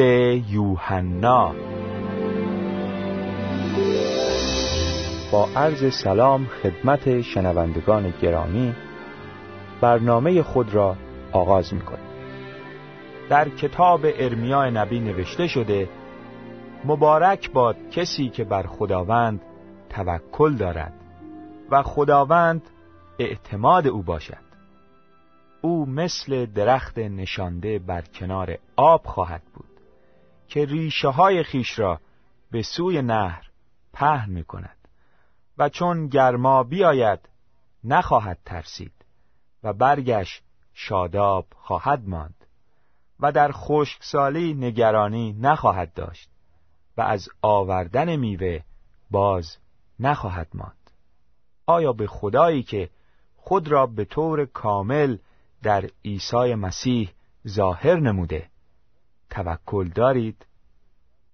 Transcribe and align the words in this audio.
انجیل 0.00 0.44
یوحنا. 0.54 1.54
با 5.32 5.48
عرض 5.56 5.94
سلام 5.94 6.46
خدمت 6.46 7.20
شنوندگان 7.20 8.14
گرامی 8.22 8.74
برنامه 9.80 10.42
خود 10.42 10.74
را 10.74 10.96
آغاز 11.32 11.74
می 11.74 11.80
کنیم. 11.80 12.06
در 13.28 13.48
کتاب 13.48 14.00
ارمیا 14.04 14.70
نبی 14.70 15.00
نوشته 15.00 15.46
شده 15.46 15.88
مبارک 16.84 17.52
باد 17.52 17.76
کسی 17.90 18.28
که 18.28 18.44
بر 18.44 18.62
خداوند 18.62 19.40
توکل 19.90 20.56
دارد 20.56 20.92
و 21.70 21.82
خداوند 21.82 22.62
اعتماد 23.18 23.86
او 23.86 24.02
باشد. 24.02 24.46
او 25.60 25.86
مثل 25.86 26.46
درخت 26.46 26.98
نشانده 26.98 27.78
بر 27.78 28.02
کنار 28.14 28.58
آب 28.76 29.00
خواهد 29.04 29.42
بود. 29.54 29.65
که 30.48 30.64
ریشه 30.64 31.08
های 31.08 31.42
خیش 31.42 31.78
را 31.78 32.00
به 32.50 32.62
سوی 32.62 33.02
نهر 33.02 33.50
پهن 33.92 34.30
می 34.30 34.44
کند 34.44 34.76
و 35.58 35.68
چون 35.68 36.06
گرما 36.06 36.62
بیاید 36.62 37.20
نخواهد 37.84 38.38
ترسید 38.44 38.92
و 39.62 39.72
برگش 39.72 40.42
شاداب 40.74 41.46
خواهد 41.56 42.08
ماند 42.08 42.46
و 43.20 43.32
در 43.32 43.52
خشکسالی 43.52 44.54
نگرانی 44.54 45.32
نخواهد 45.32 45.94
داشت 45.94 46.30
و 46.96 47.00
از 47.00 47.28
آوردن 47.42 48.16
میوه 48.16 48.60
باز 49.10 49.56
نخواهد 50.00 50.48
ماند. 50.54 50.90
آیا 51.66 51.92
به 51.92 52.06
خدایی 52.06 52.62
که 52.62 52.90
خود 53.36 53.68
را 53.68 53.86
به 53.86 54.04
طور 54.04 54.44
کامل 54.44 55.16
در 55.62 55.90
عیسی 56.04 56.54
مسیح 56.54 57.10
ظاهر 57.48 58.00
نموده 58.00 58.50
توکل 59.30 59.88
دارید. 59.88 60.46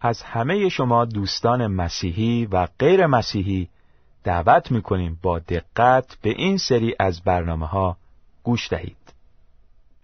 از 0.00 0.22
همه 0.22 0.68
شما 0.68 1.04
دوستان 1.04 1.66
مسیحی 1.66 2.46
و 2.46 2.68
غیر 2.78 3.06
مسیحی 3.06 3.68
دعوت 4.24 4.70
می‌کنیم 4.70 5.18
با 5.22 5.38
دقت 5.38 6.16
به 6.22 6.30
این 6.30 6.58
سری 6.58 6.94
از 6.98 7.22
برنامه 7.22 7.66
ها 7.66 7.96
گوش 8.42 8.68
دهید. 8.68 9.12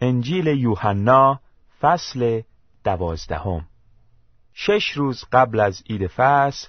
انجیل 0.00 0.46
یوحنا 0.46 1.40
فصل 1.80 2.42
دوازدهم. 2.84 3.66
شش 4.54 4.90
روز 4.90 5.24
قبل 5.32 5.60
از 5.60 5.82
عید 5.90 6.06
فصل 6.06 6.68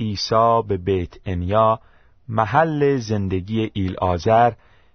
عیسی 0.00 0.62
به 0.68 0.76
بیت 0.76 1.14
انیا 1.26 1.80
محل 2.28 2.96
زندگی 2.96 3.70
ایل 3.72 3.96
آزر 3.98 4.52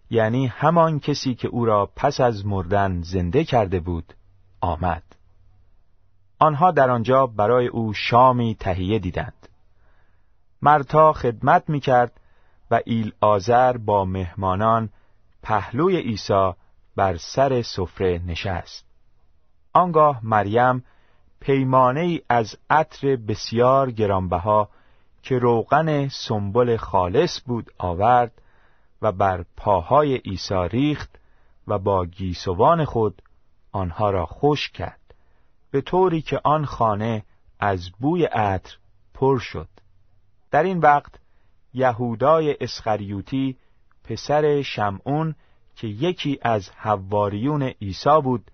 یعنی 0.10 0.48
همان 0.48 1.00
کسی 1.00 1.36
که 1.36 1.48
او 1.48 1.66
را 1.66 1.90
پس 1.96 2.22
از 2.22 2.46
مردن 2.46 3.02
زنده 3.02 3.44
کرده 3.44 3.80
بود 3.80 4.14
آمد. 4.62 5.04
آنها 6.42 6.72
در 6.72 6.90
آنجا 6.90 7.28
برای 7.28 7.68
او 7.68 7.94
شامی 7.94 8.56
تهیه 8.60 9.00
دیدند. 9.00 9.50
مرتا 10.62 11.14
خدمت 11.14 11.70
می 11.70 11.80
کرد 11.80 12.20
و 12.72 12.82
ایل 12.86 13.14
آزر 13.22 13.78
با 13.78 14.06
مهمانان 14.06 14.90
پهلوی 15.44 15.98
عیسی 15.98 16.52
بر 16.96 17.18
سر 17.18 17.62
سفره 17.62 18.22
نشست. 18.26 18.86
آنگاه 19.74 20.20
مریم 20.24 20.84
پیمانه 21.40 22.02
ای 22.02 22.22
از 22.30 22.58
عطر 22.70 23.16
بسیار 23.16 23.92
گرانبها 23.92 24.70
که 25.24 25.40
روغن 25.40 26.08
سنبل 26.08 26.78
خالص 26.78 27.42
بود 27.46 27.72
آورد 27.78 28.42
و 29.02 29.12
بر 29.12 29.46
پاهای 29.58 30.16
عیسی 30.16 30.68
ریخت 30.72 31.20
و 31.68 31.80
با 31.80 32.06
گیسوان 32.06 32.86
خود 32.86 33.22
آنها 33.72 34.10
را 34.10 34.26
خوش 34.26 34.70
کرد. 34.70 35.01
به 35.72 35.82
طوری 35.82 36.22
که 36.22 36.42
آن 36.44 36.66
خانه 36.66 37.24
از 37.60 37.92
بوی 38.00 38.26
عطر 38.26 38.76
پر 39.14 39.40
شد. 39.40 39.68
در 40.52 40.64
این 40.64 40.80
وقت 40.80 41.12
یهودای 41.74 42.58
اسخریوتی 42.62 43.58
پسر 44.04 44.62
شمعون 44.62 45.36
که 45.76 45.88
یکی 45.88 46.40
از 46.42 46.70
حواریون 46.70 47.64
عیسی 47.64 48.22
بود 48.24 48.52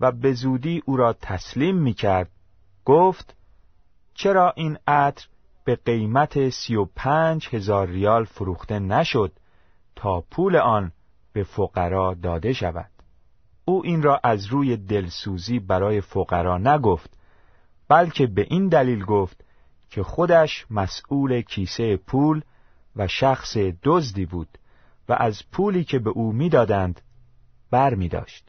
و 0.00 0.12
به 0.12 0.32
زودی 0.32 0.82
او 0.86 0.96
را 0.96 1.12
تسلیم 1.12 1.76
می 1.76 1.94
کرد 1.94 2.30
گفت 2.84 3.36
چرا 4.14 4.52
این 4.56 4.78
عطر 4.86 5.26
به 5.64 5.76
قیمت 5.76 6.48
سی 6.48 6.76
و 6.76 6.84
پنج 6.84 7.48
هزار 7.52 7.88
ریال 7.88 8.24
فروخته 8.24 8.78
نشد 8.78 9.32
تا 9.96 10.20
پول 10.30 10.56
آن 10.56 10.92
به 11.32 11.42
فقرا 11.42 12.14
داده 12.14 12.52
شود؟ 12.52 12.90
او 13.68 13.82
این 13.84 14.02
را 14.02 14.20
از 14.24 14.46
روی 14.46 14.76
دلسوزی 14.76 15.58
برای 15.58 16.00
فقرا 16.00 16.58
نگفت 16.58 17.10
بلکه 17.88 18.26
به 18.26 18.46
این 18.50 18.68
دلیل 18.68 19.04
گفت 19.04 19.44
که 19.90 20.02
خودش 20.02 20.66
مسئول 20.70 21.40
کیسه 21.40 21.96
پول 21.96 22.42
و 22.96 23.08
شخص 23.08 23.56
دزدی 23.82 24.26
بود 24.26 24.58
و 25.08 25.12
از 25.12 25.42
پولی 25.52 25.84
که 25.84 25.98
به 25.98 26.10
او 26.10 26.32
می‌دادند 26.32 27.00
بر 27.70 27.94
می 27.94 28.08
داشت. 28.08 28.48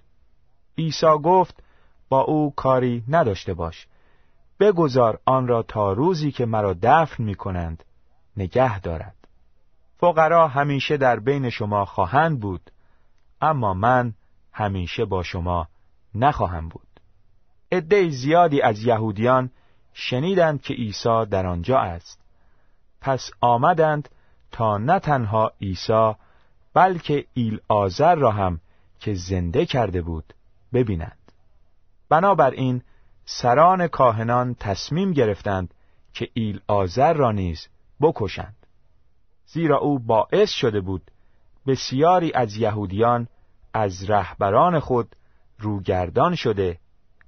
عیسی 0.78 1.18
گفت 1.24 1.64
با 2.10 2.22
او 2.22 2.54
کاری 2.56 3.04
نداشته 3.08 3.54
باش 3.54 3.88
بگذار 4.60 5.20
آن 5.26 5.48
را 5.48 5.64
تا 5.64 5.94
روزی 5.94 6.32
که 6.32 6.46
مرا 6.46 6.76
دفن 6.82 7.24
می 7.24 7.36
کنند 7.36 7.84
نگه 8.38 8.80
دارد 8.80 9.16
فقرا 9.98 10.48
همیشه 10.48 10.98
در 10.98 11.20
بین 11.20 11.50
شما 11.50 11.86
خواهند 11.86 12.40
بود 12.40 12.72
اما 13.42 13.74
من 13.74 14.14
همیشه 14.58 15.06
با 15.06 15.24
شما 15.24 15.68
نخواهم 16.16 16.70
بود. 16.70 16.88
عده 17.72 18.10
زیادی 18.10 18.62
از 18.62 18.84
یهودیان 18.84 19.50
شنیدند 19.94 20.62
که 20.62 20.74
عیسی 20.74 21.26
در 21.26 21.48
آنجا 21.48 21.80
است. 21.80 22.20
پس 23.02 23.32
آمدند 23.42 24.10
تا 24.52 24.78
نه 24.78 25.00
تنها 25.00 25.52
عیسی 25.62 26.12
بلکه 26.74 27.26
ایل 27.34 27.60
آزر 27.68 28.16
را 28.16 28.32
هم 28.32 28.60
که 29.00 29.14
زنده 29.14 29.66
کرده 29.66 30.02
بود 30.02 30.34
ببینند. 30.74 31.32
بنابراین 32.10 32.82
سران 33.26 33.88
کاهنان 33.88 34.56
تصمیم 34.56 35.14
گرفتند 35.14 35.74
که 36.14 36.30
ایل 36.34 36.60
آزر 36.68 37.14
را 37.14 37.32
نیز 37.32 37.68
بکشند. 38.02 38.66
زیرا 39.46 39.78
او 39.78 40.00
باعث 40.00 40.50
شده 40.50 40.82
بود 40.82 41.12
بسیاری 41.68 42.34
از 42.34 42.58
یهودیان 42.58 43.28
از 43.78 44.10
رهبران 44.10 44.80
خود 44.80 45.16
روگردان 45.60 46.36
شده 46.36 46.80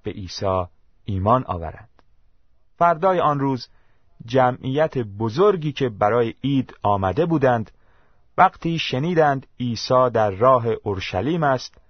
به 0.04 0.12
عیسی 0.12 0.64
ایمان 1.06 1.44
آورند. 1.48 1.90
فردای 2.78 3.20
آن 3.20 3.40
روز 3.40 3.70
جمعیت 4.26 4.98
بزرگی 4.98 5.72
که 5.72 5.90
برای 5.90 6.34
عید 6.44 6.74
آمده 6.84 7.26
بودند 7.26 7.72
وقتی 8.38 8.80
شنیدند 8.80 9.48
عیسی 9.60 10.10
در 10.14 10.32
راه 10.32 10.68
اورشلیم 10.68 11.44
است 11.44 11.82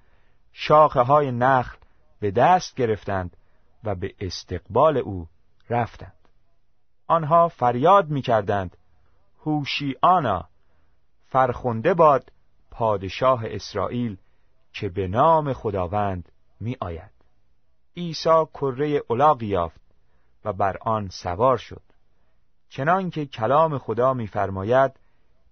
شاخه 0.52 1.02
های 1.02 1.32
نخل 1.32 1.78
به 2.20 2.32
دست 2.32 2.76
گرفتند 2.76 3.38
و 3.84 3.96
به 3.96 4.14
استقبال 4.20 4.98
او 4.98 5.28
رفتند. 5.70 6.14
آنها 7.08 7.48
فریاد 7.48 8.10
می 8.10 8.22
کردند 8.22 8.78
هوشیانا 9.46 10.50
فرخنده 11.28 11.94
باد 11.94 12.32
پادشاه 12.72 13.44
اسرائیل 13.46 14.18
که 14.74 14.90
به 14.90 15.08
نام 15.08 15.54
خداوند 15.54 16.32
می 16.60 16.78
آید 16.80 17.12
عیسی 17.98 18.46
کره 18.54 19.04
الاغی 19.10 19.46
یافت 19.46 19.82
و 20.46 20.54
بر 20.54 20.78
آن 20.82 21.10
سوار 21.10 21.58
شد. 21.58 21.82
چنان 22.70 23.10
که 23.10 23.26
کلام 23.26 23.78
خدا 23.78 24.14
میفرماید 24.14 24.92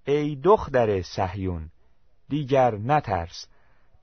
ای 0.05 0.35
دختر 0.35 1.01
صهیون 1.01 1.71
دیگر 2.29 2.75
نترس 2.75 3.47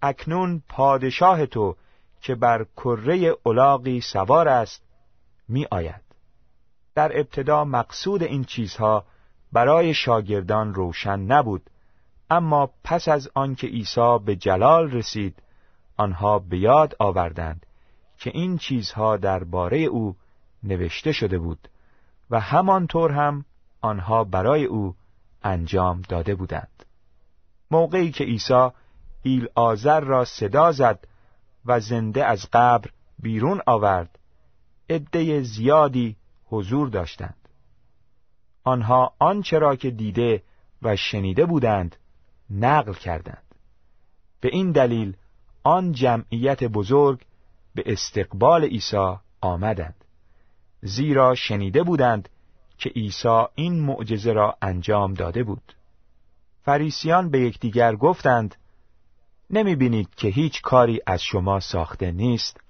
اکنون 0.02 0.62
پادشاه 0.68 1.46
تو 1.46 1.76
که 2.20 2.34
بر 2.34 2.66
کره 2.76 3.36
الاغی 3.46 4.00
سوار 4.00 4.48
است 4.48 4.82
می 5.48 5.66
آید. 5.70 6.02
در 6.94 7.18
ابتدا 7.18 7.64
مقصود 7.64 8.22
این 8.22 8.44
چیزها 8.44 9.04
برای 9.52 9.94
شاگردان 9.94 10.74
روشن 10.74 11.20
نبود. 11.20 11.70
اما 12.34 12.70
پس 12.84 13.08
از 13.08 13.30
آنکه 13.34 13.66
عیسی 13.66 14.18
به 14.24 14.36
جلال 14.36 14.90
رسید 14.90 15.42
آنها 15.96 16.38
به 16.38 16.58
یاد 16.58 16.96
آوردند 16.98 17.66
که 18.18 18.30
این 18.34 18.58
چیزها 18.58 19.16
درباره 19.16 19.78
او 19.78 20.16
نوشته 20.62 21.12
شده 21.12 21.38
بود 21.38 21.68
و 22.30 22.40
همانطور 22.40 23.12
هم 23.12 23.44
آنها 23.80 24.24
برای 24.24 24.64
او 24.64 24.94
انجام 25.42 26.02
داده 26.08 26.34
بودند. 26.34 26.84
موقعی 27.70 28.10
که 28.10 28.24
عیسی 28.24 28.68
ایل 29.22 29.48
آزر 29.54 30.00
را 30.00 30.24
صدا 30.24 30.72
زد 30.72 31.08
و 31.66 31.80
زنده 31.80 32.24
از 32.24 32.46
قبر 32.52 32.90
بیرون 33.18 33.60
آورد 33.66 34.18
عده 34.90 35.42
زیادی 35.42 36.16
حضور 36.46 36.88
داشتند. 36.88 37.48
آنها 38.64 39.14
آنچه 39.18 39.58
را 39.58 39.76
که 39.76 39.90
دیده 39.90 40.42
و 40.82 40.96
شنیده 40.96 41.46
بودند 41.46 41.96
نقل 42.50 42.92
کردند. 42.92 43.54
به 44.40 44.48
این 44.52 44.72
دلیل 44.72 45.16
آن 45.62 45.92
جمعیت 45.92 46.64
بزرگ 46.64 47.20
به 47.74 47.82
استقبال 47.86 48.64
عیسی 48.64 49.16
آمدند. 49.40 50.04
زیرا 50.82 51.34
شنیده 51.34 51.82
بودند 51.82 52.28
که 52.78 52.90
عیسی 52.90 53.44
این 53.54 53.80
معجزه 53.80 54.32
را 54.32 54.56
انجام 54.62 55.14
داده 55.14 55.44
بود. 55.44 55.74
فریسیان 56.62 57.30
به 57.30 57.40
یکدیگر 57.40 57.96
گفتند 57.96 58.54
نمی 59.50 59.76
بینید 59.76 60.14
که 60.14 60.28
هیچ 60.28 60.62
کاری 60.62 61.00
از 61.06 61.22
شما 61.22 61.60
ساخته 61.60 62.12
نیست. 62.12 62.60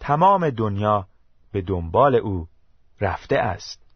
تمام 0.00 0.50
دنیا 0.50 1.06
به 1.52 1.62
دنبال 1.62 2.14
او 2.14 2.48
رفته 3.00 3.36
است. 3.38 3.87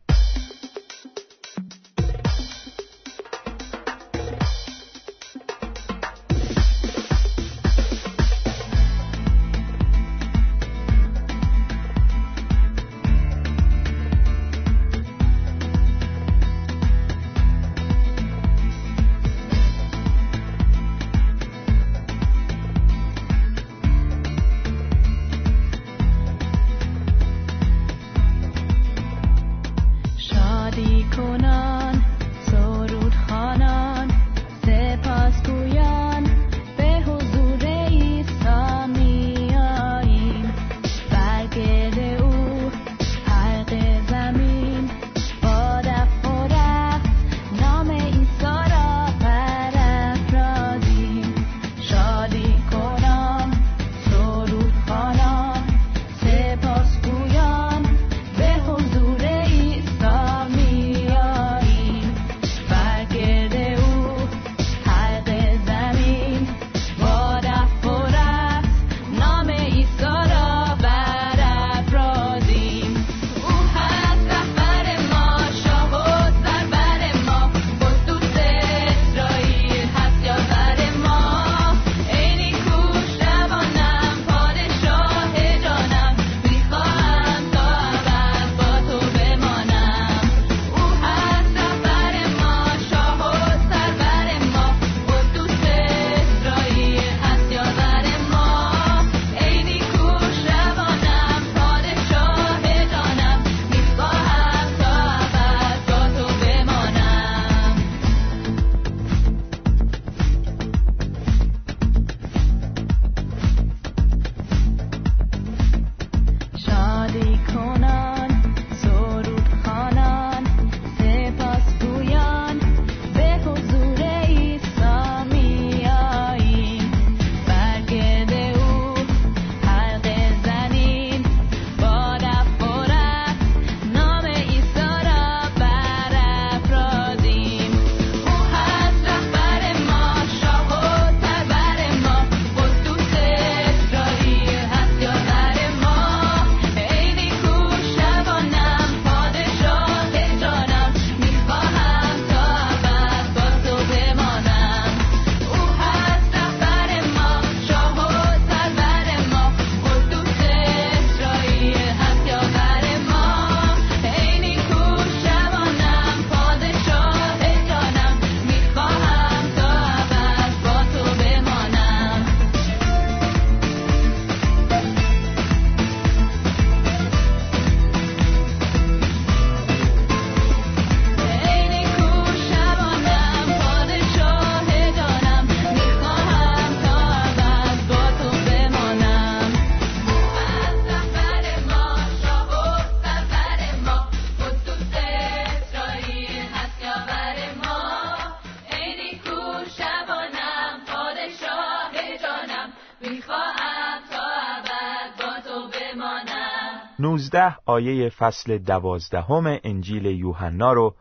نوزده 207.43 207.57
آیه 207.67 208.09
فصل 208.09 208.59
دوازدهم 208.59 209.59
انجیل 209.65 210.07
یوحنا 210.07 210.73
رو 210.73 210.95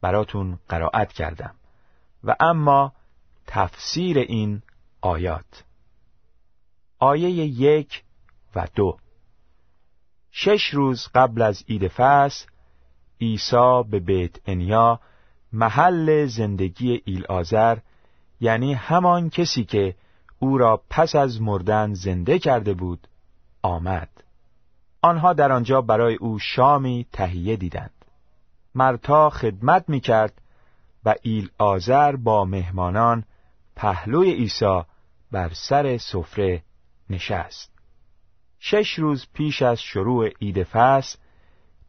براتون 0.00 0.58
قرائت 0.68 1.12
کردم. 1.12 1.54
و 2.24 2.36
اما 2.40 2.92
تفسیر 3.46 4.18
این 4.18 4.62
آیات. 5.00 5.64
آیه 6.98 7.30
یک 7.30 8.02
و 8.54 8.66
دو. 8.74 8.98
شش 10.32 10.64
روز 10.66 11.08
قبل 11.14 11.42
از 11.42 11.64
عید 11.68 11.88
فصل 11.88 12.46
عیسی 13.20 13.82
به 13.90 13.98
بیت 13.98 14.36
انیا 14.46 15.00
محل 15.52 16.26
زندگی 16.26 17.02
ایل 17.04 17.26
آزر 17.28 17.78
یعنی 18.40 18.74
همان 18.74 19.30
کسی 19.30 19.64
که 19.64 19.94
او 20.38 20.58
را 20.58 20.82
پس 20.90 21.14
از 21.14 21.42
مردن 21.42 21.94
زنده 21.94 22.38
کرده 22.38 22.74
بود 22.74 23.06
آمد. 23.62 24.08
آنها 25.02 25.32
در 25.32 25.52
آنجا 25.52 25.80
برای 25.80 26.14
او 26.14 26.38
شامی 26.38 27.06
تهیه 27.12 27.56
دیدند. 27.56 28.04
مرتا 28.74 29.30
خدمت 29.30 29.88
می 29.88 30.00
کرد 30.00 30.40
و 31.04 31.14
ایل 31.22 31.50
آزر 31.58 32.16
با 32.16 32.44
مهمانان 32.44 33.24
پهلوی 33.76 34.32
عیسی 34.32 34.82
بر 35.32 35.50
سر 35.54 35.98
سفره 35.98 36.62
نشست. 37.10 37.72
شش 38.58 38.94
روز 38.98 39.26
پیش 39.34 39.62
از 39.62 39.80
شروع 39.80 40.28
عید 40.28 40.62
فصل 40.62 41.18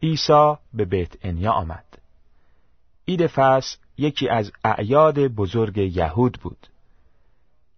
عیسی 0.04 0.54
به 0.74 0.86
بیت 0.86 1.14
انیا 1.22 1.52
آمد. 1.52 1.86
عید 3.08 3.28
فصل 3.28 3.78
یکی 3.98 4.30
از 4.30 4.52
اعیاد 4.64 5.20
بزرگ 5.20 5.78
یهود 5.78 6.40
بود. 6.42 6.68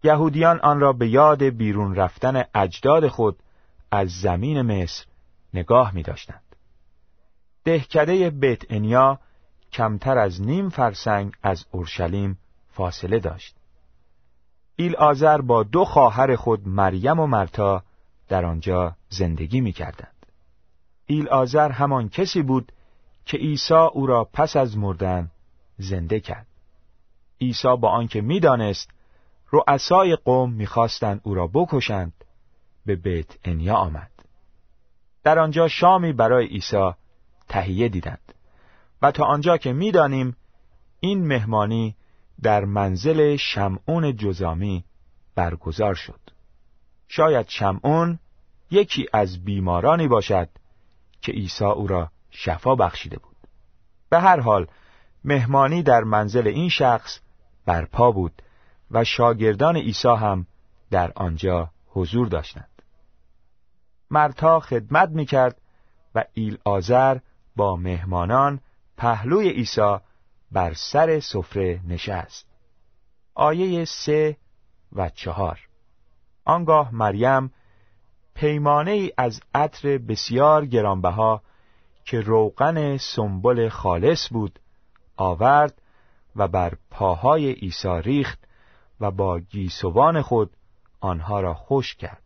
یهودیان 0.04 0.60
آن 0.60 0.80
را 0.80 0.94
به 0.94 1.08
یاد 1.08 1.44
بیرون 1.44 1.96
رفتن 1.96 2.44
اجداد 2.56 3.08
خود 3.08 3.40
از 3.92 4.10
زمین 4.10 4.62
مصر 4.62 5.06
نگاه 5.54 5.96
می 5.96 6.04
داشتند. 6.04 6.56
دهکده 7.64 8.30
بیت 8.30 8.62
انیا 8.70 9.20
کمتر 9.72 10.18
از 10.18 10.42
نیم 10.42 10.70
فرسنگ 10.70 11.34
از 11.44 11.66
اورشلیم 11.72 12.38
فاصله 12.70 13.20
داشت. 13.20 13.56
ایل 14.76 14.96
آزر 14.96 15.42
با 15.42 15.64
دو 15.64 15.86
خواهر 15.86 16.36
خود 16.36 16.68
مریم 16.68 17.20
و 17.20 17.28
مرتا 17.28 17.84
در 18.28 18.46
آنجا 18.46 18.96
زندگی 19.10 19.62
می 19.62 19.72
کردند. 19.72 20.26
ایل 21.06 21.30
آزر 21.30 21.72
همان 21.72 22.10
کسی 22.10 22.42
بود 22.42 22.72
که 23.26 23.38
عیسی 23.38 23.74
او 23.74 24.06
را 24.06 24.30
پس 24.34 24.56
از 24.56 24.78
مردن 24.78 25.32
زنده 25.78 26.20
کرد 26.20 26.48
عیسی 27.42 27.76
با 27.82 27.90
آنکه 27.90 28.22
می‌دانست 28.22 28.90
رؤسای 29.52 30.16
قوم 30.16 30.54
می‌خواستند 30.54 31.22
او 31.24 31.34
را 31.34 31.48
بکشند 31.48 32.14
به 32.86 32.96
بیت 32.96 33.38
انیا 33.46 33.76
آمد 33.76 34.13
در 35.24 35.40
آنجا 35.40 35.68
شامی 35.68 36.14
برای 36.14 36.48
عیسی 36.48 36.92
تهیه 37.50 37.90
دیدند. 37.90 38.34
و 39.02 39.12
تا 39.12 39.24
آنجا 39.24 39.58
که 39.58 39.74
می‌دانیم 39.74 40.36
این 41.00 41.28
مهمانی 41.28 41.96
در 42.42 42.66
منزل 42.66 43.36
شمعون 43.36 44.16
جزامی 44.16 44.84
برگزار 45.36 45.96
شد. 45.96 46.20
شاید 47.08 47.50
شمعون 47.50 48.20
یکی 48.72 49.08
از 49.14 49.46
بیمارانی 49.46 50.08
باشد 50.08 50.50
که 51.22 51.32
عیسی 51.32 51.66
او 51.66 51.88
را 51.88 52.12
شفا 52.32 52.76
بخشیده 52.76 53.18
بود. 53.18 53.36
به 54.10 54.20
هر 54.20 54.40
حال 54.40 54.68
مهمانی 55.24 55.84
در 55.84 56.04
منزل 56.04 56.48
این 56.48 56.70
شخص 56.70 57.20
برپا 57.66 58.12
بود 58.12 58.42
و 58.92 59.04
شاگردان 59.04 59.78
عیسی 59.78 60.08
هم 60.08 60.48
در 60.92 61.12
آنجا 61.16 61.70
حضور 61.88 62.28
داشتند. 62.28 62.73
مرتا 64.14 64.60
خدمت 64.60 65.10
می‌کرد 65.10 65.62
و 66.16 66.24
ایل 66.34 66.58
آزر 66.66 67.18
با 67.56 67.76
مهمانان 67.76 68.60
پهلوی 68.98 69.50
عیسی 69.50 69.98
بر 70.52 70.74
سر 70.74 71.20
سفره 71.20 71.82
نشست. 71.88 72.48
آیه 73.36 73.86
سه 73.86 74.38
و 74.96 75.10
چهار. 75.10 75.60
آنگاه 76.46 76.96
مریم 76.96 77.52
پیمانه 78.36 78.92
ای 78.92 79.12
از 79.18 79.42
عطر 79.56 79.98
بسیار 79.98 80.66
گرانبها 80.66 81.42
که 82.06 82.22
روغن 82.22 82.98
سنبل 82.98 83.70
خالص 83.70 84.34
بود 84.34 84.60
آورد 85.18 85.82
و 86.36 86.48
بر 86.48 86.74
پاهای 86.92 87.52
عیسی 87.52 88.02
ریخت 88.02 88.40
و 89.00 89.12
با 89.12 89.40
گیسوان 89.40 90.22
خود 90.22 90.58
آنها 91.00 91.42
را 91.42 91.54
خوش 91.54 91.96
کرد. 91.96 92.23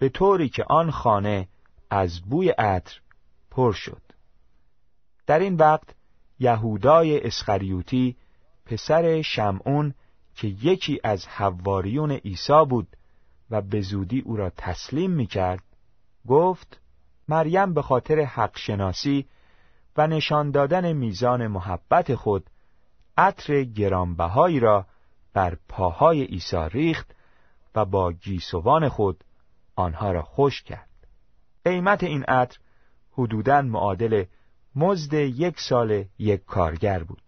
به 0.00 0.08
طوری 0.08 0.48
که 0.48 0.64
آن 0.64 0.90
خانه 0.90 1.48
از 1.90 2.20
بوی 2.20 2.48
عطر 2.48 3.00
پر 3.50 3.72
شد. 3.72 4.02
در 5.26 5.38
این 5.38 5.54
وقت 5.54 5.94
یهودای 6.38 7.26
اسخریوتی 7.26 8.16
پسر 8.66 9.22
شمعون 9.22 9.94
که 10.34 10.48
یکی 10.48 11.00
از 11.04 11.26
حواریون 11.26 12.12
عیسی 12.12 12.64
بود 12.68 12.96
و 13.50 13.60
به 13.60 13.80
زودی 13.80 14.20
او 14.20 14.36
را 14.36 14.50
تسلیم 14.50 15.10
می 15.10 15.26
کرد 15.26 15.62
گفت 16.28 16.80
مریم 17.28 17.74
به 17.74 17.82
خاطر 17.82 18.20
حق 18.20 18.58
شناسی 18.58 19.26
و 19.96 20.06
نشان 20.06 20.50
دادن 20.50 20.92
میزان 20.92 21.46
محبت 21.46 22.14
خود 22.14 22.50
عطر 23.16 23.64
گرانبهایی 23.64 24.60
را 24.60 24.86
بر 25.32 25.56
پاهای 25.68 26.22
عیسی 26.22 26.68
ریخت 26.70 27.14
و 27.74 27.84
با 27.84 28.12
گیسوان 28.12 28.88
خود 28.88 29.24
آنها 29.76 30.12
را 30.12 30.22
خوش 30.22 30.62
کرد. 30.62 30.88
قیمت 31.64 32.02
این 32.02 32.24
عطر 32.24 32.58
حدوداً 33.12 33.62
معادل 33.62 34.24
مزد 34.74 35.14
یک 35.14 35.60
سال 35.60 36.04
یک 36.18 36.44
کارگر 36.44 37.02
بود. 37.02 37.22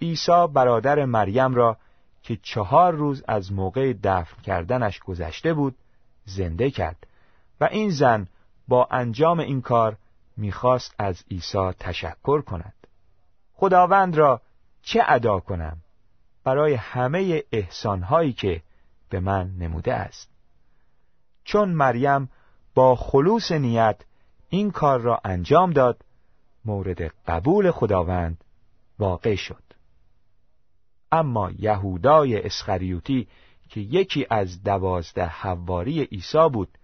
عیسی 0.00 0.46
برادر 0.54 1.04
مریم 1.04 1.54
را 1.54 1.76
که 2.22 2.38
چهار 2.42 2.94
روز 2.94 3.24
از 3.28 3.52
موقع 3.52 3.92
دفن 4.02 4.42
کردنش 4.42 4.98
گذشته 4.98 5.54
بود 5.54 5.76
زنده 6.24 6.70
کرد 6.70 7.06
و 7.60 7.64
این 7.64 7.90
زن 7.90 8.26
با 8.68 8.88
انجام 8.90 9.40
این 9.40 9.60
کار 9.60 9.96
می‌خواست 10.36 10.94
از 10.98 11.24
عیسی 11.30 11.72
تشکر 11.78 12.42
کند. 12.42 12.74
خداوند 13.54 14.16
را 14.16 14.40
چه 14.82 15.02
ادا 15.06 15.40
کنم؟ 15.40 15.76
برای 16.44 16.74
همه 16.74 17.42
احسانهایی 17.52 18.32
که 18.32 18.62
به 19.08 19.20
من 19.20 19.50
نموده 19.58 19.94
است. 19.94 20.31
چون 21.44 21.68
مریم 21.68 22.30
با 22.74 22.96
خلوص 22.96 23.52
نیت 23.52 24.00
این 24.48 24.70
کار 24.70 25.00
را 25.00 25.20
انجام 25.24 25.70
داد 25.70 26.04
مورد 26.64 27.02
قبول 27.26 27.70
خداوند 27.70 28.44
واقع 28.98 29.34
شد. 29.34 29.62
اما 31.12 31.50
یهودای 31.58 32.42
اسخریوتی 32.42 33.28
که 33.68 33.80
یکی 33.80 34.26
از 34.30 34.62
دوازده 34.62 35.26
حواری 35.26 36.02
عیسی 36.02 36.48
بود 36.52 36.78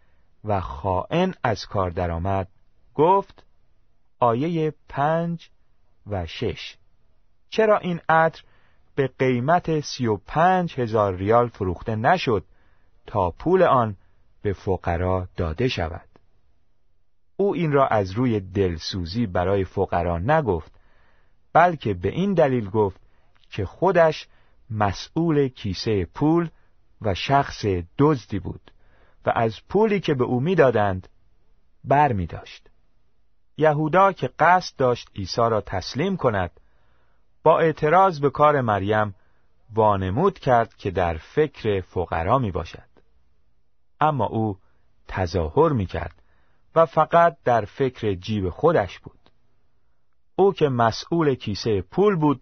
و 0.45 0.61
خائن 0.61 1.35
از 1.43 1.67
کار 1.67 1.91
درآمد 1.91 2.49
گفت 2.95 3.45
آیه 4.19 4.75
پنج 4.89 5.51
و 6.07 6.27
شش. 6.27 6.77
چرا 7.51 7.79
این 7.79 8.01
عطر 8.09 8.43
به 8.95 9.11
قیمت 9.19 9.81
سی 9.81 10.07
و 10.07 10.17
پنج 10.17 10.81
هزار 10.81 11.17
ریال 11.17 11.49
فروخته 11.49 11.97
نشد 11.97 12.45
تا 13.07 13.31
پول 13.31 13.63
آن 13.63 13.97
به 14.49 14.55
فقرا 14.55 15.29
داده 15.37 15.69
شود 15.69 16.09
او 17.37 17.55
این 17.55 17.73
را 17.73 17.87
از 17.87 18.11
روی 18.11 18.41
دلسوزی 18.41 19.27
برای 19.27 19.65
فقرا 19.65 20.19
نگفت 20.19 20.73
بلکه 21.53 21.95
به 21.95 22.09
این 22.09 22.35
دلیل 22.35 22.71
گفت 22.71 23.01
که 23.51 23.67
خودش 23.67 24.29
مسئول 24.71 25.49
کیسه 25.49 26.05
پول 26.05 26.51
و 27.03 27.15
شخص 27.15 27.65
دزدی 27.99 28.39
بود 28.39 28.71
و 29.27 29.33
از 29.35 29.57
پولی 29.69 30.01
که 30.01 30.15
به 30.15 30.25
او 30.25 30.41
می‌دادند 30.41 31.09
بر 31.85 32.13
می 32.13 32.27
داشت. 32.27 32.71
یهودا 33.57 34.13
که 34.13 34.31
قصد 34.39 34.77
داشت 34.77 35.09
عیسی 35.17 35.41
را 35.41 35.61
تسلیم 35.61 36.17
کند 36.17 36.51
با 37.43 37.61
اعتراض 37.61 38.21
به 38.21 38.31
کار 38.31 38.61
مریم 38.61 39.15
وانمود 39.75 40.39
کرد 40.39 40.75
که 40.75 40.91
در 40.91 41.17
فکر 41.17 41.81
فقرا 41.81 42.39
می 42.39 42.51
باشد. 42.51 42.88
اما 44.01 44.27
او 44.27 44.59
تظاهر 45.09 45.73
می 45.73 45.87
کرد 45.87 46.23
و 46.75 46.87
فقط 46.87 47.37
در 47.45 47.65
فکر 47.65 48.15
جیب 48.15 48.51
خودش 48.51 48.99
بود. 48.99 49.19
او 50.37 50.53
که 50.53 50.69
مسئول 50.69 51.35
کیسه 51.35 51.83
پول 51.83 52.17
بود 52.17 52.41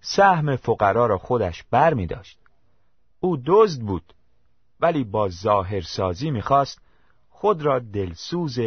سهم 0.00 0.56
فقرا 0.56 1.06
را 1.06 1.18
خودش 1.18 1.62
بر 1.62 1.94
می 1.94 2.06
داشت. 2.06 2.38
او 3.20 3.42
دزد 3.46 3.82
بود 3.82 4.14
ولی 4.80 5.04
با 5.04 5.28
ظاهرسازی 5.28 6.30
می‌خواست 6.30 6.82
خود 7.30 7.62
را 7.62 7.78
دلسوز 7.78 8.58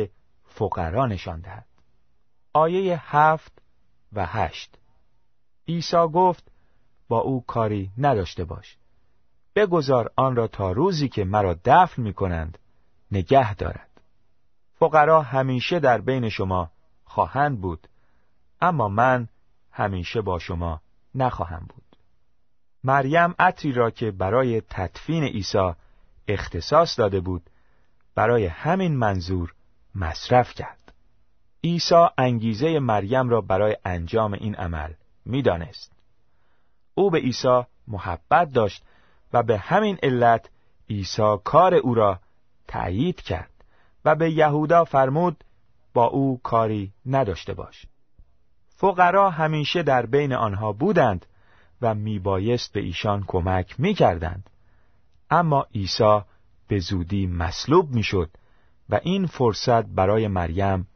فقرا 0.43 1.05
نشان 1.05 1.39
دهد. 1.39 1.67
آیه 2.53 3.15
هفت 3.15 3.61
و 4.13 4.25
هشت 4.25 4.75
عیسی 5.67 6.07
گفت 6.13 6.51
با 7.07 7.19
او 7.19 7.43
کاری 7.45 7.91
نداشته 7.97 8.45
باش. 8.45 8.77
بگذار 9.55 10.11
آن 10.15 10.35
را 10.35 10.47
تا 10.47 10.71
روزی 10.71 11.09
که 11.09 11.23
مرا 11.23 11.55
دفن 11.65 12.01
می 12.01 12.13
کنند 12.13 12.57
نگه 13.11 13.55
دارد. 13.55 13.89
فقرا 14.75 15.21
همیشه 15.21 15.79
در 15.79 16.01
بین 16.01 16.29
شما 16.29 16.71
خواهند 17.05 17.61
بود 17.61 17.87
اما 18.61 18.87
من 18.87 19.27
همیشه 19.71 20.21
با 20.21 20.39
شما 20.39 20.81
نخواهم 21.15 21.65
بود. 21.69 21.83
مریم 22.83 23.35
عطری 23.39 23.71
را 23.71 23.91
که 23.91 24.11
برای 24.11 24.61
تدفین 24.61 25.23
عیسی 25.23 25.71
اختصاص 26.27 26.99
داده 26.99 27.19
بود 27.19 27.49
برای 28.15 28.45
همین 28.45 28.95
منظور 28.95 29.53
مصرف 29.95 30.53
کرد. 30.53 30.93
عیسی 31.63 32.05
انگیزه 32.17 32.79
مریم 32.79 33.29
را 33.29 33.41
برای 33.41 33.77
انجام 33.85 34.33
این 34.33 34.55
عمل 34.55 34.93
می‌دانست. 35.25 35.91
او 36.95 37.09
به 37.09 37.19
عیسی 37.19 37.61
محبت 37.87 38.51
داشت 38.51 38.83
و 39.33 39.43
به 39.43 39.57
همین 39.57 39.97
علت 40.03 40.49
عیسی 40.89 41.37
کار 41.43 41.73
او 41.73 41.93
را 41.93 42.19
تأیید 42.67 43.21
کرد 43.21 43.51
و 44.05 44.15
به 44.15 44.31
یهودا 44.31 44.83
فرمود 44.83 45.43
با 45.93 46.05
او 46.05 46.39
کاری 46.43 46.91
نداشته 47.05 47.53
باش. 47.53 47.85
فقرا 48.75 49.29
همیشه 49.29 49.83
در 49.83 50.05
بین 50.05 50.33
آنها 50.33 50.71
بودند 50.71 51.25
و 51.81 51.95
میبایست 51.95 52.73
به 52.73 52.79
ایشان 52.79 53.23
کمک 53.27 53.79
می‌کردند. 53.79 54.49
اما 55.29 55.67
عیسی 55.75 56.21
به 56.67 56.79
زودی 56.79 57.27
مصلوب 57.27 57.91
می‌شد 57.91 58.29
و 58.89 58.99
این 59.03 59.25
فرصت 59.25 59.85
برای 59.85 60.27
مریم 60.27 60.87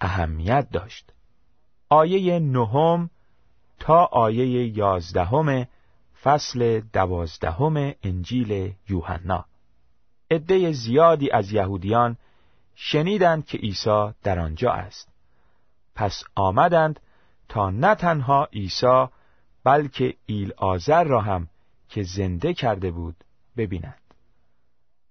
اهمیت 0.00 0.70
داشت. 0.72 1.12
آیه 1.88 2.38
نهم 2.38 3.10
تا 3.78 4.04
آیه 4.04 4.78
یازدهم 4.78 5.66
فصل 6.26 6.80
دوازدهم 6.92 7.94
انجیل 8.02 8.74
یوحنا. 8.88 9.44
عده 10.30 10.72
زیادی 10.72 11.30
از 11.30 11.52
یهودیان 11.52 12.16
شنیدند 12.74 13.46
که 13.46 13.58
عیسی 13.58 14.10
در 14.22 14.38
آنجا 14.38 14.72
است. 14.72 15.08
پس 15.94 16.24
آمدند 16.34 17.00
تا 17.48 17.70
نه 17.70 17.94
تنها 17.94 18.48
عیسی 18.52 19.06
بلکه 19.64 20.14
ایل 20.26 20.52
آزر 20.56 21.04
را 21.04 21.20
هم 21.20 21.48
که 21.88 22.02
زنده 22.02 22.54
کرده 22.54 22.90
بود 22.90 23.16
ببینند. 23.56 24.00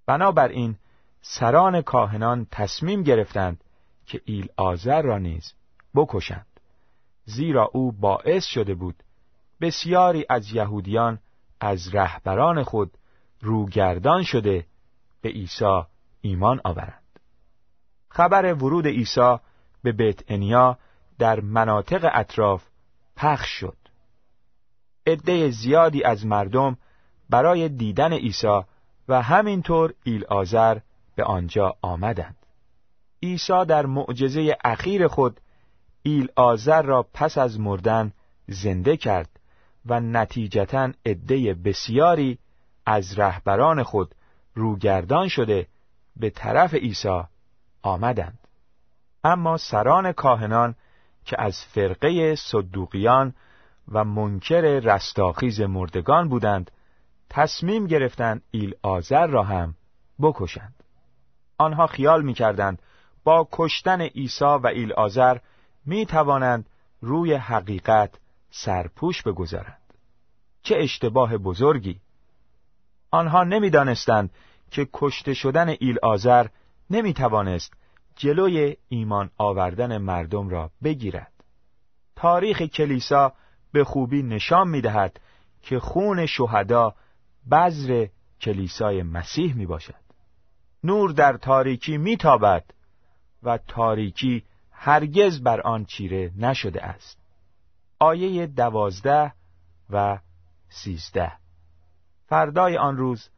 بنابراین 0.05 0.75
سران 1.21 1.81
کاهنان 1.81 2.47
تصمیم 2.51 3.03
گرفتند 3.03 3.63
که 4.05 4.21
ایل 4.25 4.47
آزر 4.57 5.01
را 5.01 5.17
نیز 5.17 5.53
بکشند. 5.95 6.59
زیرا 7.25 7.69
او 7.73 7.91
باعث 7.91 8.45
شده 8.45 8.75
بود 8.75 9.03
بسیاری 9.65 10.25
از 10.29 10.51
یهودیان 10.51 11.19
از 11.59 11.95
رهبران 11.95 12.63
خود 12.63 12.97
روگردان 13.41 14.23
شده 14.23 14.65
به 15.21 15.29
عیسی 15.29 15.81
ایمان 16.21 16.61
آورند. 16.63 17.19
خبر 18.09 18.53
ورود 18.53 18.87
عیسی 18.87 19.35
به 19.83 19.91
بیت 19.91 20.19
انیا 20.27 20.77
در 21.19 21.39
مناطق 21.39 22.09
اطراف 22.13 22.63
پخش 23.15 23.49
شد. 23.49 23.77
عده 25.07 25.49
زیادی 25.49 26.03
از 26.03 26.25
مردم 26.25 26.77
برای 27.29 27.69
دیدن 27.69 28.13
عیسی 28.13 28.61
و 29.07 29.21
همینطور 29.21 29.93
ایل 30.03 30.25
آزر 30.25 30.77
به 31.15 31.23
آنجا 31.23 31.75
آمدند. 31.81 32.45
عیسی 33.23 33.65
در 33.67 33.85
معجزه 33.85 34.57
اخیر 34.63 35.07
خود 35.07 35.39
ایل 36.03 36.29
آزر 36.35 36.81
را 36.81 37.05
پس 37.13 37.37
از 37.37 37.59
مردن 37.59 38.13
زنده 38.47 38.97
کرد 38.97 39.34
و 39.85 39.99
نتیجتا 39.99 40.91
عده 41.05 41.53
بسیاری 41.53 42.39
از 42.85 43.19
رهبران 43.19 43.83
خود 43.83 44.15
روگردان 44.55 45.27
شده 45.27 45.67
به 46.15 46.29
طرف 46.29 46.73
عیسی 46.73 47.21
آمدند. 47.81 48.39
اما 49.23 49.57
سران 49.57 50.11
کاهنان 50.11 50.75
که 51.25 51.41
از 51.41 51.65
فرقه 51.65 52.35
صدوقیان 52.35 53.33
و 53.91 54.03
منکر 54.03 54.61
رستاخیز 54.61 55.61
مردگان 55.61 56.29
بودند 56.29 56.71
تصمیم 57.29 57.87
گرفتند 57.87 58.41
ایل 58.51 58.75
آزر 58.81 59.27
را 59.27 59.43
هم 59.43 59.75
بکشند. 60.21 60.83
آنها 61.57 61.87
خیال 61.87 62.21
می‌کردند 62.21 62.81
با 63.23 63.47
کشتن 63.51 64.01
عیسی 64.01 64.45
و 64.45 64.67
ایل 64.67 64.93
آزر 64.93 65.37
می 65.85 66.05
توانند 66.05 66.69
روی 67.01 67.33
حقیقت 67.33 68.19
سرپوش 68.57 69.21
بگذارند. 69.21 69.81
چه 70.63 70.75
اشتباه 70.77 71.37
بزرگی. 71.37 71.99
آنها 73.11 73.43
نمی‌دانستند 73.43 74.29
که 74.71 74.87
کشته 74.93 75.33
شدن 75.33 75.69
ایل 75.69 75.97
آزر 76.03 76.47
نمی 76.89 77.13
توانست 77.13 77.73
جلوی 78.15 78.77
ایمان 78.89 79.29
آوردن 79.37 79.97
مردم 79.97 80.49
را 80.49 80.71
بگیرد. 80.83 81.31
تاریخ 82.15 82.61
کلیسا 82.61 83.33
به 83.71 83.83
خوبی 83.83 84.23
نشان 84.23 84.67
می 84.67 84.81
دهد 84.81 85.19
که 85.61 85.79
خون 85.79 86.25
شهدا 86.25 86.95
بذر 87.51 88.07
کلیسای 88.41 89.03
مسیح 89.03 89.55
می 89.55 89.65
باشد 89.65 90.05
نور 90.83 91.11
در 91.11 91.37
تاریکی 91.37 91.97
می 91.97 92.17
تابد 92.17 92.63
و 93.43 93.57
تاریکی 93.57 94.43
هرگز 94.71 95.43
بر 95.43 95.61
آن 95.61 95.85
چیره 95.85 96.31
نشده 96.37 96.83
است. 96.83 97.24
آیه 97.99 98.47
دوازده 98.47 99.33
و 99.89 100.19
سیزده. 100.69 101.31
فردای 102.27 102.77
آن 102.77 102.97
روز 102.97 103.29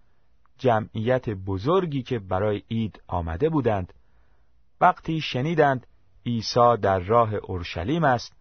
جمعیت 0.58 1.30
بزرگی 1.30 2.04
که 2.04 2.20
برای 2.20 2.64
عید 2.72 3.02
آمده 3.08 3.50
بودند 3.50 3.94
وقتی 4.82 5.22
شنیدند 5.22 5.88
عیسی 6.26 6.78
در 6.82 7.00
راه 7.00 7.34
اورشلیم 7.34 8.04
است 8.04 8.34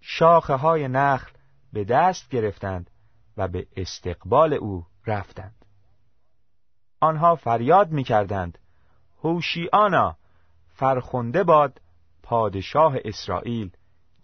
شاخه 0.00 0.54
های 0.54 0.88
نخل 0.88 1.32
به 1.72 1.84
دست 1.84 2.28
گرفتند 2.28 2.90
و 3.36 3.48
به 3.48 3.66
استقبال 3.76 4.52
او 4.52 4.86
رفتند. 5.06 5.64
آنها 7.00 7.36
فریاد 7.36 7.90
می 7.90 8.04
کردند 8.04 8.58
هوشیانا 9.22 10.16
فرخنده 10.68 11.44
باد 11.44 11.80
پادشاه 12.22 12.96
اسرائیل 13.04 13.75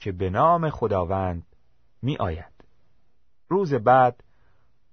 که 0.02 0.12
به 0.12 0.30
نام 0.30 0.70
خداوند 0.70 1.46
می 2.02 2.16
آید 2.16 2.64
روز 3.48 3.74
بعد 3.74 4.24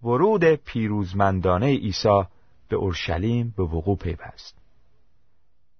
ورود 0.03 0.43
پیروزمندانه 0.45 1.67
عیسی 1.67 2.23
به 2.67 2.75
اورشلیم 2.75 3.53
به 3.57 3.63
وقوع 3.63 3.97
پیوست. 3.97 4.57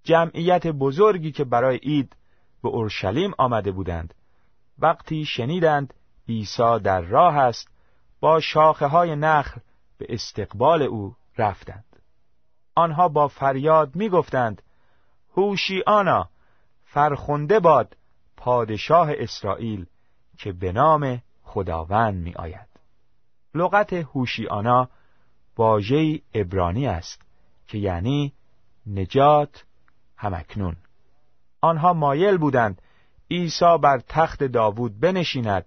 جمعیت 0.03 0.67
بزرگی 0.67 1.31
که 1.31 1.43
برای 1.43 1.77
عید 1.77 2.15
به 2.63 2.69
اورشلیم 2.69 3.31
آمده 3.37 3.71
بودند 3.71 4.13
وقتی 4.79 5.25
شنیدند 5.25 5.93
عیسی 6.29 6.79
در 6.83 7.01
راه 7.01 7.37
است 7.37 7.67
با 8.19 8.39
شاخه 8.39 8.85
های 8.87 9.15
نخل 9.15 9.61
به 9.97 10.05
استقبال 10.09 10.81
او 10.81 11.15
رفتند. 11.37 12.01
آنها 12.75 13.07
با 13.07 13.27
فریاد 13.27 13.95
می 13.95 14.09
گفتند 14.09 14.61
هوشیانا 15.35 16.29
فرخنده 16.83 17.59
باد 17.59 17.95
پادشاه 18.39 19.09
اسرائیل 19.11 19.85
که 20.37 20.51
به 20.51 20.71
نام 20.71 21.21
خداوند 21.43 22.23
می 22.23 22.33
آید 22.33 22.67
لغت 23.55 23.93
هوشیانا 23.93 24.89
واژه 25.57 26.21
ابرانی 26.33 26.87
است 26.87 27.21
که 27.67 27.77
یعنی 27.77 28.33
نجات 28.87 29.65
همکنون. 30.17 30.75
آنها 31.61 31.93
مایل 31.93 32.37
بودند 32.37 32.81
عیسی 33.31 33.77
بر 33.81 33.99
تخت 34.07 34.43
داوود 34.43 34.99
بنشیند 34.99 35.65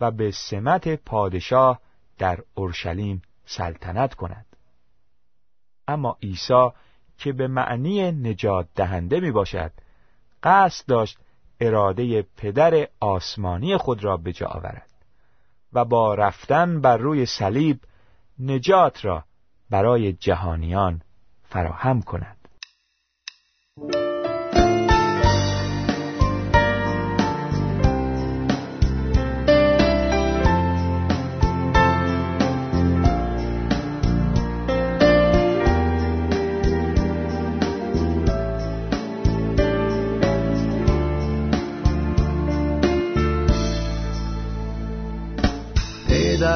و 0.00 0.10
به 0.10 0.30
سمت 0.30 0.88
پادشاه 0.88 1.80
در 2.18 2.38
اورشلیم 2.54 3.22
سلطنت 3.44 4.14
کند. 4.14 4.46
اما 5.88 6.16
عیسی 6.22 6.68
که 7.18 7.32
به 7.32 7.46
معنی 7.46 8.12
نجات 8.12 8.68
دهنده 8.74 9.20
می 9.20 9.30
باشد 9.30 9.72
قصد 10.42 10.86
داشت 10.88 11.18
اراده 11.60 12.22
پدر 12.36 12.88
آسمانی 13.00 13.76
خود 13.76 14.04
را 14.04 14.16
به 14.16 14.32
جا 14.32 14.46
آورد 14.46 14.90
و 15.72 15.84
با 15.84 16.14
رفتن 16.14 16.80
بر 16.80 16.96
روی 16.96 17.26
صلیب 17.26 17.80
نجات 18.38 19.04
را 19.04 19.24
برای 19.70 20.12
جهانیان 20.12 21.02
فراهم 21.48 22.02
کند. 22.02 22.36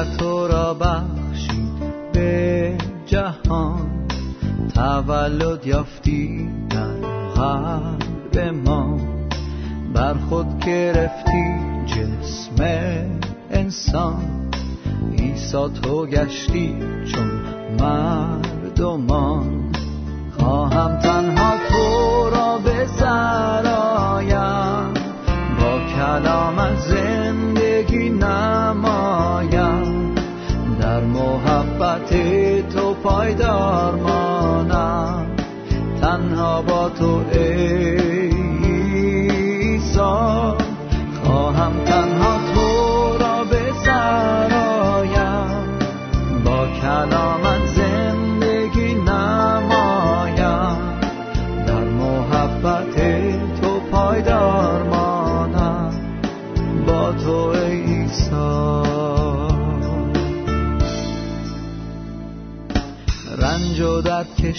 تو 0.03 0.47
را 0.47 0.73
بخشید 0.73 2.11
به 2.13 2.77
جهان. 3.05 4.07
تولد 4.75 5.67
یافتی 5.67 6.49
در 6.69 6.93
قلب 7.35 8.39
ما. 8.65 8.97
بر 9.93 10.13
خود 10.13 10.59
گرفتی 10.59 11.55
جسم 11.85 12.63
انسان. 13.51 14.49
عیسی 15.17 15.69
تو 15.81 16.05
گشتی 16.05 16.75
چون 17.05 17.31
مردمان. 17.79 19.71
خواهم 20.39 20.99
تنها 20.99 21.60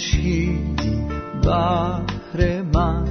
کشیدی 0.03 1.07
بهر 1.43 2.61
من. 2.73 3.07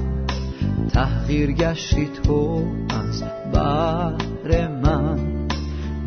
تحقیر 0.93 1.51
گشتی 1.51 2.09
تو 2.23 2.67
از 2.89 3.23
بهر 3.53 4.67
من. 4.67 5.19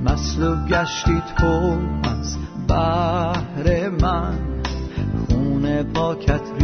مصلوب 0.05 0.69
گشتی 0.69 1.23
تو 1.39 1.79
از 2.03 2.37
بهر 2.69 3.89
من. 3.89 4.39
خون 5.29 5.83
پاکت 5.83 6.56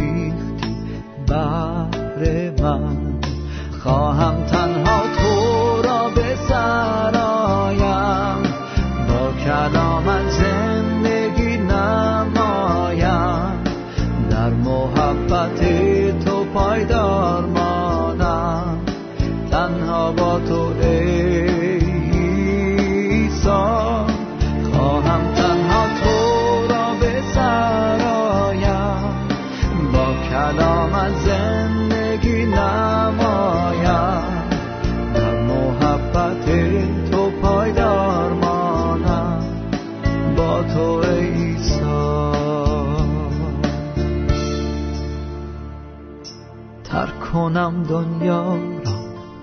کنم 47.63 47.83
دنیا 47.83 48.55
را 48.55 48.59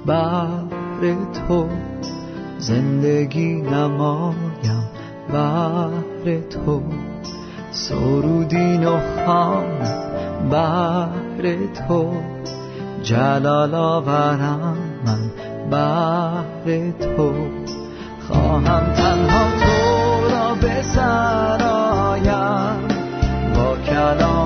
بهر 0.07 1.15
تو. 1.49 1.69
زندگی 2.59 3.55
نمایم 3.55 4.89
بهر 5.33 6.41
تو. 6.41 6.83
سرودین 7.71 8.85
و 8.87 9.01
خانم 9.27 10.51
بهر 10.51 11.57
تو. 11.67 12.13
جلال 13.03 13.75
آورم 13.75 14.77
من 15.07 15.31
بهر 15.71 16.91
تو. 16.91 17.33
خواهم 18.29 18.93
تنها 18.93 19.51
تو 19.61 19.77
را 20.35 20.55
به 20.55 20.83
سرایم 20.83 22.31
با 23.55 23.77
کلامت 23.77 24.40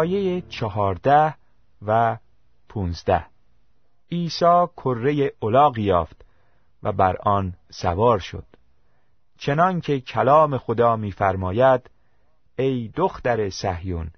آیه 0.00 0.40
چهارده 0.40 1.34
و 1.86 2.18
پونزده. 2.68 3.26
عیسی 4.12 4.66
کره 4.76 5.32
الاغی 5.42 5.82
یافت 5.82 6.24
و 6.82 6.92
بر 6.92 7.16
آن 7.16 7.54
سوار 7.70 8.18
شد. 8.18 8.44
چنان 9.38 9.80
که 9.80 10.00
کلام 10.00 10.58
خدا 10.58 10.96
می‌فرماید 10.96 11.90
ای 12.58 12.90
دختر 12.96 13.50
صهیون 13.50 14.10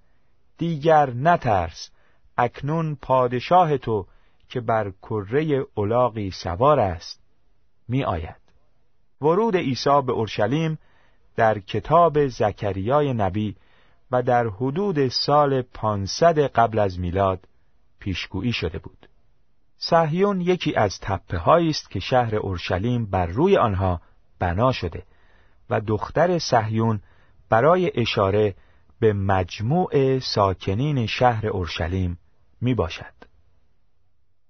دیگر 0.59 1.11
نترس 1.11 1.91
اکنون 2.39 2.95
پادشاه 3.03 3.79
تو 3.79 4.07
که 4.49 4.61
بر 4.61 4.91
کره 5.03 5.67
الاغی 5.77 6.31
سوار 6.31 6.81
است. 6.81 7.21
می 7.89 8.05
آید. 8.05 8.41
ورود 9.23 9.57
عیسی 9.57 10.03
به 10.07 10.13
اورشلیم 10.13 10.79
در 11.37 11.59
کتاب 11.59 12.27
زکریای 12.27 13.15
نبی 13.15 13.57
و 14.13 14.23
در 14.23 14.47
حدود 14.47 15.09
سال 15.09 15.63
500 15.63 16.39
قبل 16.39 16.79
از 16.79 17.01
میلاد 17.01 17.49
پیشگویی 17.99 18.53
شده 18.53 18.79
بود. 18.79 19.09
صهیون 19.77 20.41
یکی 20.41 20.75
از 20.75 20.99
تپه 21.01 21.49
است 21.49 21.91
که 21.91 22.01
شهر 22.01 22.37
اورشلیم 22.37 23.07
بر 23.07 23.27
روی 23.27 23.57
آنها 23.57 24.01
بنا 24.39 24.73
شده 24.73 25.03
و 25.71 25.81
دختر 25.81 26.39
صهیون 26.39 27.01
برای 27.49 27.93
اشاره 27.95 28.55
به 29.01 29.13
مجموع 29.13 30.19
ساکنین 30.19 31.07
شهر 31.07 31.47
اورشلیم 31.47 32.19
می 32.61 32.75
باشد. 32.75 33.15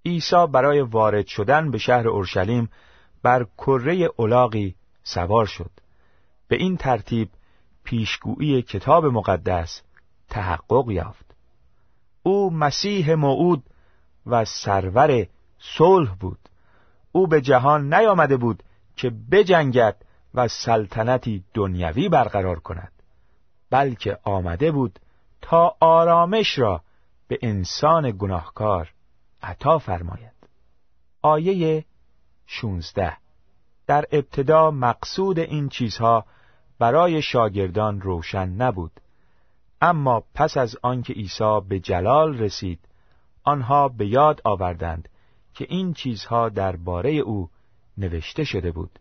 عیسی 0.06 0.46
برای 0.52 0.80
وارد 0.80 1.26
شدن 1.26 1.70
به 1.70 1.78
شهر 1.78 2.08
اورشلیم 2.08 2.70
بر 3.22 3.46
کره 3.58 4.10
الاغی 4.18 4.74
سوار 5.02 5.46
شد. 5.46 5.70
به 6.48 6.56
این 6.56 6.76
ترتیب 6.76 7.28
پیشگویی 7.84 8.62
کتاب 8.62 9.06
مقدس 9.06 9.82
تحقق 10.28 10.90
یافت. 10.90 11.34
او 12.22 12.50
مسیح 12.50 13.14
موعود 13.14 13.64
و 14.26 14.44
سرور 14.44 15.26
صلح 15.58 16.14
بود. 16.14 16.38
او 17.12 17.26
به 17.26 17.40
جهان 17.40 17.94
نیامده 17.94 18.36
بود 18.36 18.62
که 18.96 19.10
بجنگد 19.30 19.96
و 20.34 20.48
سلطنتی 20.48 21.44
دنیوی 21.54 22.08
برقرار 22.08 22.60
کند 22.60 22.92
بلکه 23.70 24.18
آمده 24.24 24.70
بود 24.72 24.98
تا 25.42 25.76
آرامش 25.80 26.58
را 26.58 26.82
به 27.28 27.38
انسان 27.42 28.10
گناهکار 28.18 28.92
عطا 29.42 29.78
فرماید 29.78 30.32
آیه 31.22 31.84
16 32.46 33.16
در 33.86 34.04
ابتدا 34.12 34.70
مقصود 34.70 35.38
این 35.38 35.68
چیزها 35.68 36.24
برای 36.82 37.22
شاگردان 37.22 38.00
روشن 38.00 38.48
نبود. 38.48 39.00
اما 39.80 40.22
پس 40.34 40.56
از 40.56 40.76
آنکه 40.82 41.12
عیسی 41.12 41.60
به 41.68 41.80
جلال 41.80 42.38
رسید 42.38 42.78
آنها 43.44 43.88
به 43.88 44.06
یاد 44.06 44.40
آوردند 44.44 45.08
که 45.54 45.66
این 45.68 45.94
چیزها 45.94 46.48
درباره 46.48 47.10
او 47.10 47.50
نوشته 47.98 48.44
شده 48.44 48.72
بود 48.72 48.98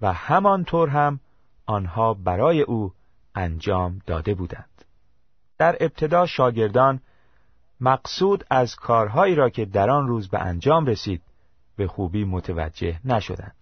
و 0.00 0.12
همانطور 0.12 0.88
هم 0.88 1.20
آنها 1.66 2.14
برای 2.14 2.62
او 2.62 2.92
انجام 3.34 4.00
داده 4.06 4.34
بودند. 4.34 4.84
در 5.58 5.76
ابتدا 5.80 6.26
شاگردان 6.26 7.00
مقصود 7.80 8.44
از 8.50 8.76
کارهایی 8.76 9.34
را 9.34 9.50
که 9.50 9.64
در 9.64 9.90
آن 9.90 10.06
روز 10.06 10.28
به 10.28 10.38
انجام 10.38 10.86
رسید 10.86 11.22
به 11.76 11.86
خوبی 11.86 12.24
متوجه 12.24 13.00
نشدند. 13.04 13.61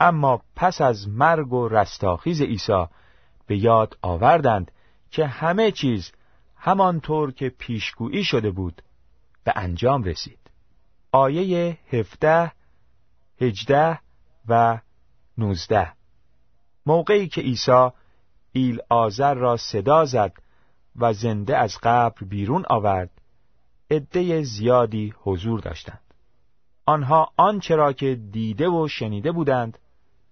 اما 0.00 0.42
پس 0.56 0.80
از 0.80 1.08
مرگ 1.08 1.52
و 1.52 1.68
رستاخیز 1.68 2.42
عیسی 2.42 2.84
به 3.46 3.56
یاد 3.56 3.98
آوردند 4.02 4.70
که 5.10 5.26
همه 5.26 5.70
چیز 5.70 6.12
همانطور 6.56 7.32
که 7.32 7.48
پیشگویی 7.48 8.24
شده 8.24 8.50
بود 8.50 8.82
به 9.44 9.52
انجام 9.56 10.02
رسید. 10.02 10.38
آیه 11.12 11.78
17 11.92 12.52
18 13.40 13.98
و 14.48 14.78
19 15.38 15.92
موقعی 16.86 17.28
که 17.28 17.40
عیسی 17.40 17.88
ایل 18.52 18.78
آزر 18.88 19.34
را 19.34 19.56
صدا 19.56 20.04
زد 20.04 20.32
و 20.96 21.12
زنده 21.12 21.56
از 21.56 21.78
قبر 21.82 22.24
بیرون 22.24 22.64
آورد 22.68 23.10
عده 23.90 24.42
زیادی 24.42 25.14
حضور 25.22 25.60
داشتند. 25.60 26.00
آنها 26.86 27.32
آنچه 27.36 27.76
را 27.76 27.92
که 27.92 28.14
دیده 28.14 28.68
و 28.68 28.88
شنیده 28.88 29.32
بودند 29.32 29.78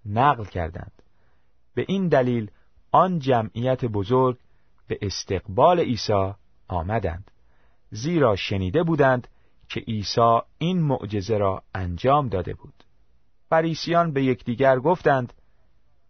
نقل 0.05 0.45
کردند. 0.45 0.91
به 1.75 1.85
این 1.87 2.07
دلیل 2.07 2.51
آن 2.91 3.19
جمعیت 3.19 3.85
بزرگ 3.85 4.37
به 4.87 4.99
استقبال 5.01 5.79
عیسی 5.79 6.33
آمدند. 6.67 7.31
زیرا 7.91 8.35
شنیده 8.35 8.83
بودند 8.83 9.27
که 9.69 9.79
عیسی 9.79 10.39
این 10.57 10.81
معجزه 10.81 11.37
را 11.37 11.63
انجام 11.75 12.29
داده 12.29 12.53
بود. 12.53 12.83
فریسیان 13.49 14.13
به 14.13 14.23
یکدیگر 14.23 14.79
گفتند 14.79 15.33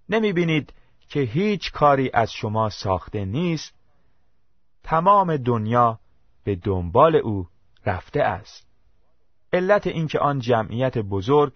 نمی 0.10 0.34
بینید 0.34 0.74
که 1.10 1.20
هیچ 1.20 1.72
کاری 1.72 2.12
از 2.14 2.32
شما 2.32 2.70
ساخته 2.70 3.26
نیست؟ 3.26 3.74
تمام 4.84 5.38
دنیا 5.38 6.00
به 6.44 6.56
دنبال 6.56 7.16
او 7.16 7.48
رفته 7.86 8.24
است. 8.24 8.68
علت 9.54 9.88
اینکه 9.88 10.20
آن 10.20 10.40
جمعیت 10.40 10.98
بزرگ 10.98 11.54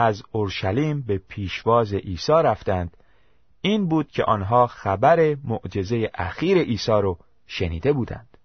از 0.00 0.22
اورشلیم 0.32 1.02
به 1.02 1.18
پیشواز 1.18 1.94
عیسی 1.94 2.32
رفتند. 2.32 2.96
این 3.60 3.88
بود 3.88 4.08
که 4.08 4.24
آنها 4.24 4.66
خبر 4.66 5.36
معجزه 5.44 6.10
اخیر 6.14 6.58
عیسی 6.58 6.92
را 6.92 7.18
شنیده 7.46 7.92
بودند. 7.92 8.36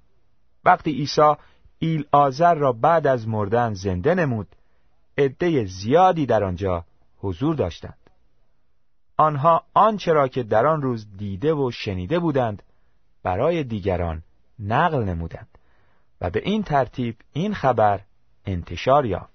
وقتی 0.65 0.91
عیسی 0.91 1.33
ایل 1.79 2.05
آزر 2.11 2.55
را 2.55 2.71
بعد 2.71 3.07
از 3.07 3.27
مردن 3.27 3.73
زنده 3.73 4.15
نمود 4.15 4.47
عده 5.17 5.65
زیادی 5.65 6.25
در 6.25 6.43
آنجا 6.43 6.85
حضور 7.17 7.55
داشتند. 7.55 8.09
آنها 9.17 9.63
آنچه 9.73 10.13
را 10.13 10.27
که 10.27 10.43
در 10.43 10.65
آن 10.65 10.81
روز 10.81 11.17
دیده 11.17 11.53
و 11.53 11.71
شنیده 11.71 12.19
بودند 12.19 12.63
برای 13.23 13.63
دیگران 13.63 14.23
نقل 14.59 15.03
نمودند 15.03 15.57
و 16.21 16.29
به 16.29 16.41
این 16.43 16.63
ترتیب 16.63 17.15
این 17.33 17.53
خبر 17.53 18.01
انتشار 18.45 19.05
یافت. 19.05 19.34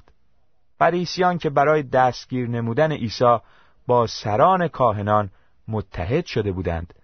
فریسیان 0.81 1.39
که 1.39 1.51
برای 1.51 1.83
دستگیر 1.83 2.49
نمودن 2.49 2.93
عیسی 2.93 3.39
با 3.87 4.07
سران 4.07 4.69
کاهنان 4.69 5.31
متحد 5.69 6.27
شده 6.27 6.53
بودند 6.53 6.95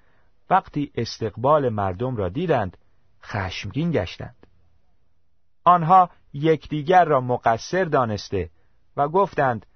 وقتی 0.51 0.93
استقبال 0.95 1.69
مردم 1.69 2.17
را 2.17 2.29
دیدند 2.29 2.77
خشمگین 3.23 3.91
گشتند. 3.91 4.47
آنها 5.65 6.11
یکدیگر 6.33 7.05
را 7.05 7.21
مقصر 7.21 7.85
دانسته 7.85 8.51
و 8.97 9.09
گفتند 9.09 9.67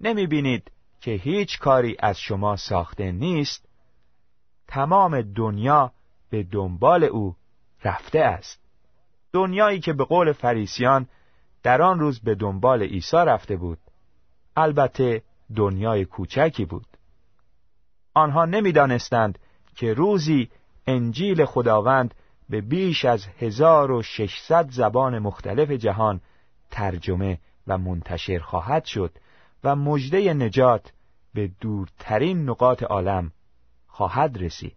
نمی 0.00 0.26
بینید 0.26 0.70
که 1.00 1.10
هیچ 1.10 1.58
کاری 1.58 1.96
از 1.98 2.18
شما 2.20 2.56
ساخته 2.56 3.12
نیست 3.12 3.68
تمام 4.68 5.22
دنیا 5.22 5.92
به 6.30 6.42
دنبال 6.42 7.04
او 7.04 7.36
رفته 7.84 8.20
است. 8.20 8.60
دنیایی 9.32 9.80
که 9.80 9.92
به 9.92 10.04
قول 10.04 10.32
فریسیان 10.32 11.08
در 11.62 11.82
آن 11.82 12.00
روز 12.00 12.20
به 12.20 12.34
دنبال 12.34 12.82
عیسی 12.82 13.16
رفته 13.16 13.56
بود. 13.56 13.78
البته 14.56 15.22
دنیای 15.56 16.04
کوچکی 16.04 16.64
بود. 16.64 16.86
آنها 18.14 18.44
نمی‌دانستند 18.44 19.38
که 19.74 19.94
روزی 19.94 20.50
انجیل 20.86 21.44
خداوند 21.44 22.14
به 22.48 22.60
بیش 22.60 23.04
از 23.04 23.26
1600 23.38 24.70
زبان 24.70 25.18
مختلف 25.18 25.70
جهان 25.70 26.20
ترجمه 26.70 27.38
و 27.66 27.78
منتشر 27.78 28.38
خواهد 28.38 28.84
شد 28.84 29.12
و 29.64 29.76
مژده 29.76 30.34
نجات 30.34 30.92
به 31.34 31.50
دورترین 31.60 32.48
نقاط 32.50 32.82
عالم 32.82 33.32
خواهد 33.86 34.38
رسید. 34.38 34.76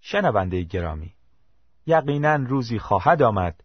شنونده 0.00 0.62
گرامی 0.62 1.14
یقینا 1.86 2.34
روزی 2.34 2.78
خواهد 2.78 3.22
آمد 3.22 3.62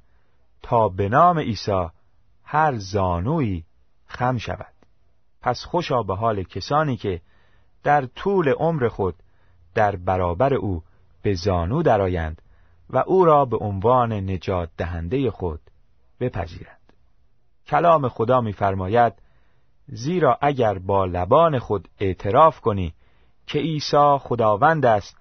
تا 0.61 0.89
به 0.89 1.09
نام 1.09 1.39
عیسی 1.39 1.87
هر 2.49 2.77
زانویی 2.77 3.65
خم 4.05 4.37
شود. 4.37 4.73
پس 5.41 5.63
خوشا 5.63 6.03
به 6.03 6.15
حال 6.15 6.43
کسانی 6.43 6.97
که 6.97 7.21
در 7.83 8.05
طول 8.05 8.49
عمر 8.49 8.87
خود 8.87 9.15
در 9.75 9.95
برابر 9.95 10.53
او 10.53 10.83
به 11.21 11.33
زانو 11.33 11.83
درآیند 11.83 12.41
و 12.89 12.97
او 12.97 13.25
را 13.25 13.45
به 13.45 13.57
عنوان 13.57 14.13
نجات 14.13 14.69
دهنده 14.77 15.31
خود 15.31 15.59
بپذیرند. 16.19 16.93
کلام 17.67 18.09
خدا 18.09 18.41
می‌فرماید 18.41 19.13
زیرا 19.87 20.37
اگر 20.41 20.77
با 20.77 21.05
لبان 21.05 21.59
خود 21.59 21.87
اعتراف 21.99 22.59
کنی 22.59 22.93
که 23.47 23.59
عیسی 23.59 24.17
خداوند 24.19 24.85
است 24.85 25.17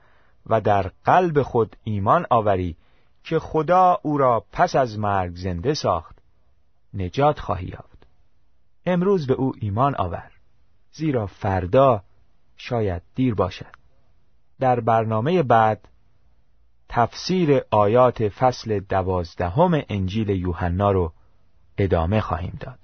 و 0.47 0.61
در 0.61 0.91
قلب 1.05 1.43
خود 1.43 1.77
ایمان 1.85 2.27
آوری 2.31 2.77
که 3.25 3.39
خدا 3.39 3.99
او 4.03 4.19
را 4.19 4.45
پس 4.53 4.77
از 4.77 4.99
مرگ 4.99 5.37
زنده 5.37 5.75
ساخت 5.75 6.16
نجات 6.95 7.39
خواهی 7.41 7.67
یافت. 7.67 8.07
امروز 8.87 9.27
به 9.27 9.35
او 9.35 9.53
ایمان 9.61 9.95
آور 9.95 10.31
زیرا 10.93 11.27
فردا 11.27 12.03
شاید 12.57 13.03
دیر 13.15 13.35
باشد. 13.35 13.77
در 14.61 14.81
برنامه 14.81 15.43
بعد 15.43 15.89
تفسیر 16.89 17.61
آیات 17.71 18.29
فصل 18.29 18.81
دوازدهم 18.81 19.83
انجیل 19.89 20.29
یوحنا 20.29 20.91
رو 20.91 21.13
ادامه 21.79 22.21
خواهیم 22.21 22.57
داد. 22.61 22.79